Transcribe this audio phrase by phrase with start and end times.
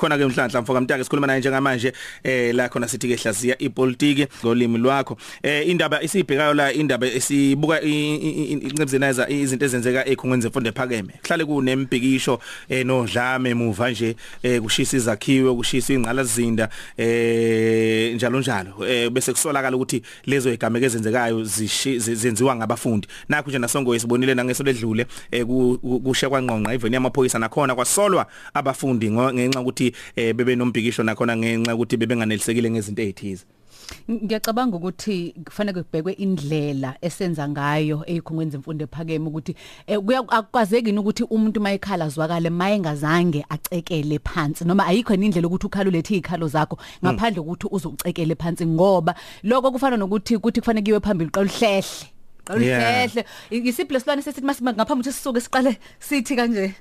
[0.00, 1.92] khona ke umhlanhla mfoka mtaka sikhuluma naye njengamanje
[2.24, 5.16] eh la khona sithi ke hlaziya ipolitiki ngolimi lwakho.
[5.42, 11.12] Eh indaba isibhekayo la indaba esibuka incebzenizer izinto ezenzeka ekhongweni zemfundo ephakeme.
[11.22, 18.86] Kuhlale kunembhikisho eh nodlame muva nje eh kushisa izakhiwe kushisa ingqalazinda eh njalo njalo.
[18.88, 23.08] Eh bese kusolakala ukuthi lezo igameke ezenzekayo zenziwa ngabafundi.
[23.28, 25.44] Nakho nje nasongo isibonile nangeso ledlule eh
[26.04, 31.96] kushe kwangqongqa even yamaphoyisa nakhona kwasolwa abafundi ngenxa ukuthi eh bebe nombhikisho nakhona ngenxa ukuthi
[31.96, 33.44] bebenganelisekile ngezinto ezithize
[34.10, 39.52] ngiyacabanga ukuthi kufanele kubhekwe indlela esenza ngayo eyikhongweni zemfundo ephakeme ukuthi
[40.06, 46.48] kuyakwazeki ukuthi umuntu mayekhala zwakale mayengazange acekele phansi noma ayikho indlela ukuthi ukhala ulethe izikhalo
[46.48, 52.20] zakho ngaphandle kokuthi uzucekele phansi ngoba lokho kufana nokuthi kuthi kufanele kiwe phambili qala uhlehle
[52.50, 53.24] Oluhle.
[53.50, 56.74] Isiphi lesilwane sesithi masibe ngaphambi ukuthi sisuke siqale sithi kanje.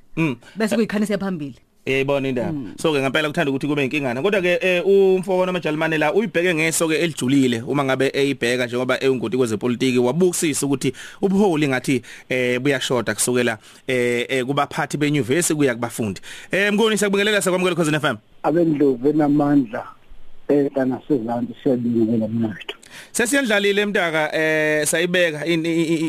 [0.55, 1.59] Bese kuyikhanisa phambili.
[1.89, 2.53] Yeyibona indaba.
[2.77, 4.21] So ke ngempela kuthanda ukuthi kube inkingana.
[4.21, 9.99] Kodwa ke umfoko noMajalimane la uyibheke ngeso ke elijulile uma ngabe eyibheka njengoba eyingoti kwezepolitiki
[9.99, 16.21] wabukisisa ukuthi ubuholi ngathi eh buyashoda kusukela eh kubaphathi benyuvesi kuya kubafundi.
[16.51, 18.17] Eh mngoni siyakubingelela sakwamukela khona FM.
[18.43, 19.98] Abendlovu enamandla
[20.49, 22.75] eh nasezansi siyabingelela mnatho.
[23.11, 25.45] Sesiyandlalile emntaka eh sayibeka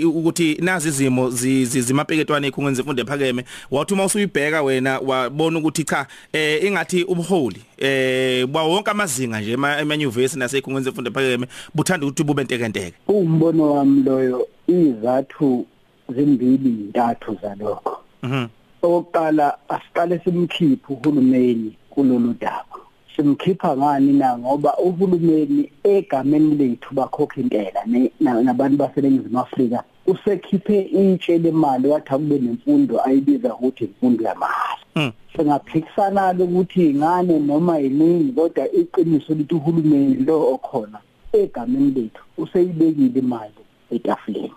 [0.05, 3.45] ukuthi nazi izimo zimapeketwane ekhungweni zemfundo ephakeme.
[3.71, 9.53] Wathi uma usuyibheka wena wabona ukuthi cha eh ingathi ubuholi eh ba wonke amazinga nje
[9.53, 12.97] emanyuvesi nasekhungweni zemfundo ephakeme buthanda ukuthi bube ntekenteke.
[13.09, 15.67] Umbono wami loyo izathu
[16.09, 18.03] zimbili intathu zalokho.
[18.23, 18.47] Mhm.
[18.83, 22.70] Oqala asiqale simkhiphe uhulumeni kulolu daba.
[23.17, 24.39] Simkhipha ngani na?
[24.39, 27.81] Ngoba uhulumeni egameni lethu bakhokha intela
[28.21, 35.13] nabantu baseNingizimu Afrika usekhiphe itshe lemali wathi akube nemfundo ayibiza ukuthi imfundo yamahhala.
[35.37, 40.99] Singaphikisana ukuthi ingane noma yiningi kodwa iqiniso lithi uhulumeni lo okhona
[41.33, 44.53] egameni lethu useyibekile imali etafuleni.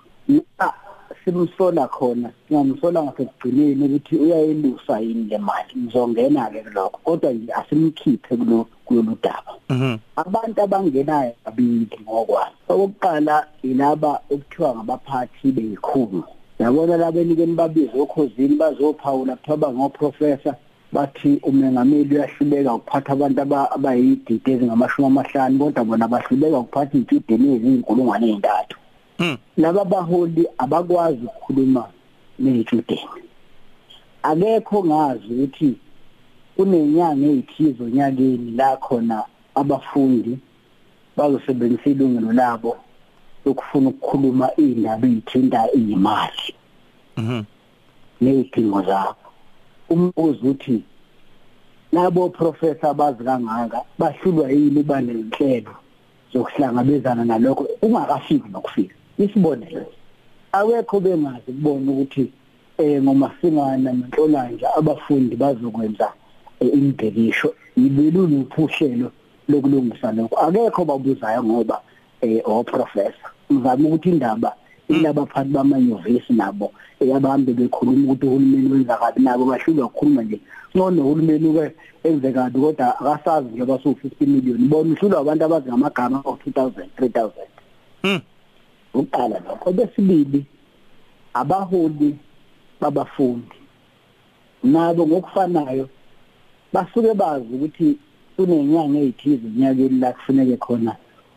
[1.25, 5.73] Simsola khona singamsola ngasekugcineni ukuthi uyayelusa yini le mali.
[5.77, 9.53] Ngizongena ke lokho kodwa nje asimkhiphe kulo kulolu daba.
[9.69, 9.97] Mhm.
[10.15, 16.23] Abantu abangenayo abili ngokwani okokuqala ilaba ekuthiwa ngabaphathi beyikhulu
[16.59, 20.55] yabona labenikeni babize okhosini bazophawula kuthiwa bangoprofessor
[20.93, 23.41] bathi umengameli uyahluleka ukuphatha abantu
[23.75, 28.77] abayidide ezingamashumi amahlanu kodwa bona bahluleka ukuphatha iy'tudeni eziyizinkulungwane ey'ntathu.
[29.57, 31.83] Laba baholi abakwazi ukukhuluma
[32.39, 33.21] nezitudeni
[34.23, 35.75] akekho ngazi ukuthi
[36.55, 39.23] kunenyanga ezithizo nyakeni la khona
[39.55, 40.37] abafundi
[41.17, 42.77] bazosebenzisa ilungelo labo
[43.45, 46.53] lokufuna ukukhuluma indaba ezithinta imali
[47.17, 47.43] mhm
[48.21, 49.15] nezidingo zabo
[49.89, 50.83] umbuzo uthi
[51.91, 55.75] labo professor abazi kangaka bahlulwa yini banenhlelo
[56.33, 58.95] zokuhlangabezana nalokho ungakafiki nokufika.
[59.17, 59.85] Isibonelo
[60.51, 62.31] awekho bengazi kubona ukuthi
[62.77, 66.07] eh ngomasingana nenhlolanja abafundi bazokwenza
[66.59, 69.11] imbhekisho ibelulu uphuhlelo
[69.49, 70.35] lokulungisa lokho.
[70.39, 71.81] Akekho babuzayo ngoba
[72.21, 74.55] eh o professor ngizama ukuthi indaba
[74.89, 80.39] ilabaphathi bamanyuvesi nabo eyabahambe bekhuluma ukuthi uhulumeni wenza kabi nabo bahlulwa ukukhuluma nje.
[80.75, 81.65] Ngcono uhulumeni ke
[82.03, 84.67] enze kabi kodwa akasazi nje basu 50 million.
[84.69, 87.29] Bona uhlulwa abantu abazi ngamagama of 2000 3000
[88.03, 88.32] mhm
[88.93, 89.71] uqala lokho.
[89.71, 90.45] Besibili
[91.33, 92.15] abaholi
[92.81, 93.57] babafundi.
[94.63, 95.89] Nabo ngokufanayo
[96.73, 97.97] basuke bazi ukuthi
[98.35, 100.95] kunenyanga ezithize enyakeni la kufuneke khona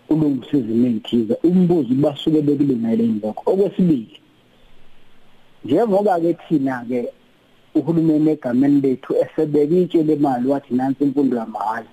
[0.09, 3.43] ulungisa izimo ezithize umbuzo basuke bekulungele lokho.
[3.51, 4.21] Okwesibili
[5.65, 7.09] njengoba ke thina ke
[7.75, 11.91] uhulumeni egameni lethu esebeka itshe lemali wathi nansi imfundo yamahhala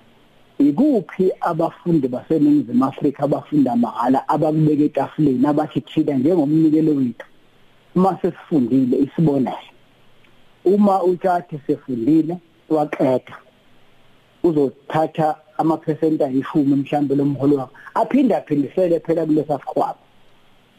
[0.58, 7.26] ikuphi abafundi baseNingizimu Afrika abafunda mahala abakubeka etafuleni abathi thina njengomnikelo wethu
[7.96, 9.70] uma sesifundile isibonelo
[10.64, 12.38] uma uthathe sefundile
[12.68, 13.36] waqeda
[14.42, 20.02] uzothatha amaphesenti ayishumi mhlambe lomholo wakho aphinda aphindisele phela kulesa sikhwama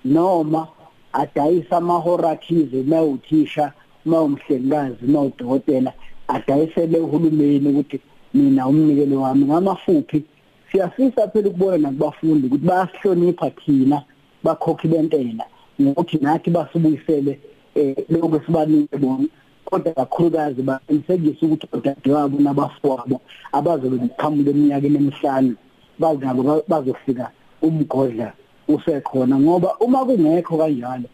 [0.05, 0.67] noma
[1.13, 3.73] adayisa amahora athize mawuthisha
[4.05, 5.93] mawumhlengikazi mawudokotela
[6.27, 7.99] adayisele uhulumeni ukuthi
[8.35, 10.23] mina umnikelo wami ngamafuphi.
[10.71, 14.03] Siyafisa phela ukubona nakubafundi ukuthi bayasihlonipha thina
[14.43, 15.45] bakhokhi bentela
[15.81, 17.39] ngokuthi nathi basubuyisele
[17.75, 19.27] eh lokho sibanike bona.
[19.65, 23.21] Kodwa kakhulukazi baqinisekise ukuthi odadewabo nabafowabo
[23.51, 25.55] abazobe beqhamuka eminyakeni emihlanu
[25.99, 28.33] bazabo bazofika umgodla
[28.67, 31.07] usekhona ngoba uma kungekho kanjalo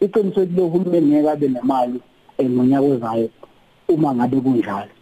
[0.00, 2.00] iqiniso lo hulumeni ngeke abe nemali
[2.42, 3.28] ngonyaka ozayo
[3.88, 4.92] uma ngabe kunjalo.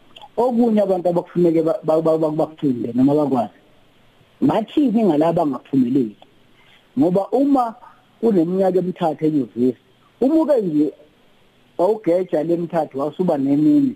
[0.43, 3.59] Okunye abantu abakufuneke bakufunde noma bakwazi
[4.49, 6.17] bathini ngalaba angaphumeleli
[6.99, 7.75] ngoba uma
[8.21, 9.83] kuneminyaka emithathu enyuvesi
[10.21, 10.87] umuke nje
[11.79, 13.95] awugeja lemithathu wasuba nemini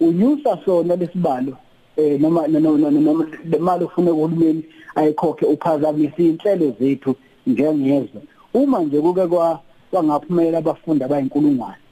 [0.00, 1.56] unyusa sona lesibalo
[1.96, 4.62] eh noma noma lemali ufuna uhulumeni
[4.94, 7.14] ayikhokhe uphazamisa inhlelo zethu
[7.46, 8.20] njengezwe
[8.54, 9.60] uma nje kuke kwa
[9.90, 11.82] kwangaphumelela abafundi abayinkulungwane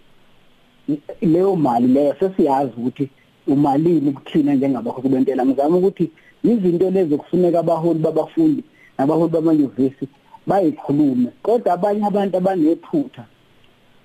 [1.22, 3.10] leyo mali leyo sesiyazi ukuthi
[3.46, 6.10] umalini kuthina njengabakhokhi bentela ngizama ukuthi
[6.44, 8.64] izinto lezi kufuneka abaholi babafundi
[8.98, 10.08] nabaholi bamanyuvesi
[10.46, 11.28] bayikhulume.
[11.42, 13.24] Kodwa abanye abantu abanephutha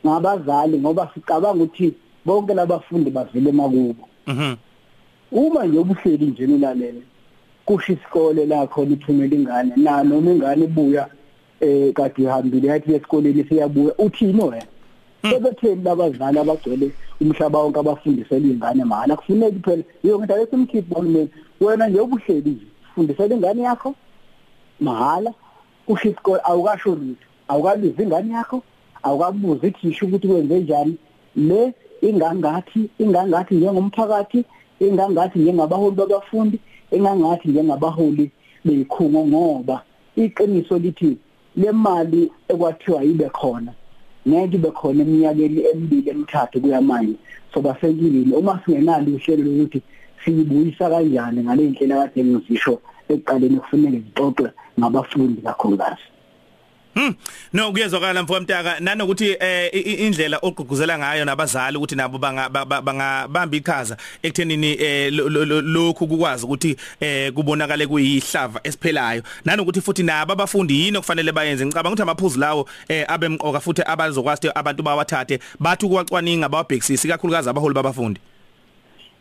[0.06, 1.94] ngabazali ngoba sicabanga ukuthi
[2.26, 4.08] bonke labafundi bavile makubo.
[4.28, 4.56] Mhm.
[5.32, 7.02] Uma nje ubuhleli nje ulalele
[7.66, 11.08] kusho isikole lakho lithumela ingane na noma ingane ibuya
[11.60, 14.66] eh kade ihambile yathi esikoleni siyabuya uthini wena?
[15.22, 21.30] Sebetheni labazali abagcwele umhlaba wonke abafundisela ingane mahala kufuneki phela yonke into lesimkhiphi bolumeni
[21.62, 23.96] wena nje ubuhleli nje fundisela ingane yakho
[24.80, 25.34] mahala.
[25.86, 27.26] Kusho isikole awukasho lutho.
[27.48, 28.64] Awukabiza ingane yakho
[29.04, 30.98] awukabuza ithisha ukuthi kwenze njani.
[31.36, 34.46] Le ingangathi ingangathi njengomphakathi
[34.80, 36.60] ingangathi njengabaholi babafundi
[36.92, 38.32] engangathi njengabaholi
[38.66, 39.84] beyikhungo ngoba
[40.16, 41.18] iqiniso lithi
[41.56, 43.74] le mali ekwathiwa ibe khona
[44.28, 47.16] ngeke ibe khona eminyakeni emibili emithathu kuyamanje.
[47.54, 49.82] So basekilile uma singenalo uhlelo lokuthi
[50.24, 52.80] siyibuyisa kanjani ngale ndlela kade ngizisho
[53.10, 54.50] ekuqaleni kufanele zixoxe
[54.80, 56.06] ngabafundi kakhulukazi
[56.96, 57.14] Hmm.
[57.54, 58.80] No kuyezwakala mfowethu mtaka.
[58.80, 66.76] Nanokuthi eh indlela ogqugquzela ngayo nabazali ukuthi nabo bangabamba iqhaza ekuthenini eh lokhu kukwazi ukuthi
[67.00, 69.24] eh kubonakale kuyihlava esiphelayo.
[69.46, 71.66] Nanokuthi futhi nabo abafundi yini okufanele bayenze?
[71.66, 77.76] Ngicabanga ukuthi amaphuzu lawo eh abemqoka futhi abazokwazi abantu bawathathe bathi ukuwacwaninga abawabhekisisi kakhulukazi abaholi
[77.76, 78.20] babafundi.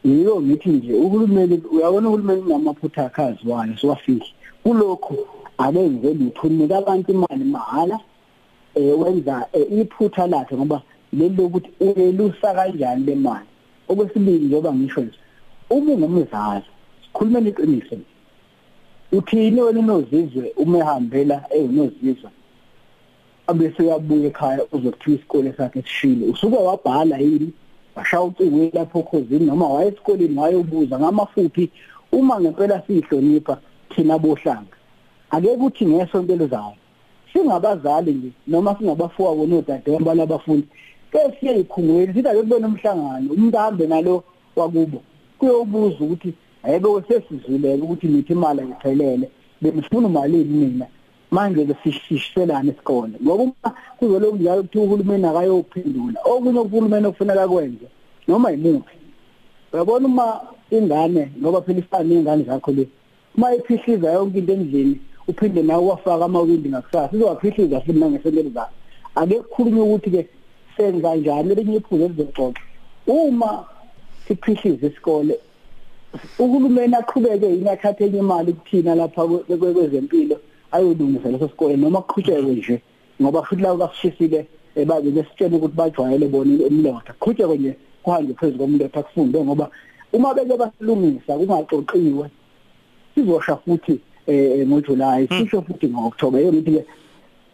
[0.05, 7.13] Yilo ngithi nje uhulumeni uyabona uhulumeni unamaphutha akhazi wayo siwafihli kulokho abenze lutho unika abantu
[7.13, 8.01] imali mahala
[8.75, 10.83] eh wenza iphutha lakhe ngoba
[11.13, 13.47] lelo ukuthi uyelusa kanjani le mali.
[13.89, 15.19] Okwesibili njengoba ngisho nje
[15.71, 16.65] uma ungumzali
[17.03, 17.97] sikhulumeni iqiniso
[19.13, 22.31] uthini wena unozizwe uma ehambela eyinozizwe
[23.47, 27.53] abese uyabuya ekhaya uzokuthiwa isikole sakhe sishile usuke wabhala yini?
[27.97, 31.71] Washaya ucingo lapho khosini noma waye esikoleni wayobuza ngamafuphi?
[32.13, 33.59] Uma ngempela sihlonipha
[33.95, 34.78] thina bohlanga
[35.31, 36.75] ake kuthi ngesonto elizayo
[37.33, 40.67] singabazali nje noma singabafuwa wona odade balabafundi
[41.13, 44.25] ke siye ikhungweni sithi ake kubona umhlangano umuntu ahambe nalo
[44.57, 45.03] wakubo
[45.39, 49.31] kuyobuza ukuthi ayebe sesizuleke ukuthi nithi imali ayiphelele
[49.61, 50.87] bengifuna imali mina?
[51.31, 57.87] Manje ke sishishelana esikole ngoba uma kuzoloku njalo ukuthi uhulumeni akayophendula okunye uhulumeni okufanele kwenze
[58.29, 58.97] noma yimuphi
[59.73, 60.41] uyabona uma
[60.71, 62.89] ingane ngoba phela ifana nengane zakho le
[63.37, 67.17] uma iphihliza yonke into endlini uphinde nawe wafaka amawindi ngakusasa.
[67.17, 68.75] Izowaphihliza futhi nangesentelo zakho
[69.15, 70.29] ake kukhulunywe ukuthi ke
[70.77, 72.63] senza kanjani elinye iphuzu elizoxoxa.
[73.07, 73.65] Uma
[74.29, 75.39] siphihliza isikole
[76.39, 79.27] uhulumeni aqhubeke yini athathe enye imali kuthina lapha
[79.59, 80.37] kwezempilo
[80.73, 82.83] ayolungisa leso sikole noma kuqhutshekwe nje
[83.23, 84.47] ngoba futhi lawo kasishisile
[84.87, 89.71] babe besitshela ukuthi bajwayele bona umlotha kuqhutshekwe nje kuhambe phezulu komlotha kufunde ngoba
[90.13, 92.31] uma beke basilungisa kungaxoxiwe
[93.15, 96.85] sizosha futhi eh ngoJuly sisho futhi ngoOctober yona ukuthi ke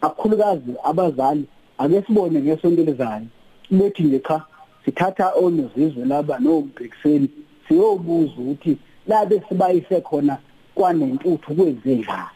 [0.01, 1.45] akukhulukazi abazali
[1.77, 3.27] ake sibone ngesonto elizayo.
[3.71, 4.43] Bethi nje cha
[4.85, 7.29] sithatha onozizwe laba nombhekiseni
[7.67, 8.77] siyobuza ukuthi
[9.07, 10.37] labe sibayise khona
[10.75, 12.35] kwanentuthu kwenze njani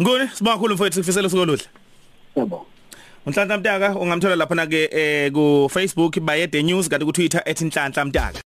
[0.00, 1.64] Ngone sibakhulu mfowethu sifisela sikoluhle
[2.36, 2.66] yebo
[3.26, 8.04] Unhlanhla Mtaka ungamthola lapha na ke eh ku Facebook bayede news kanti ku Twitter @nhlanhla
[8.04, 8.38] Mtaka.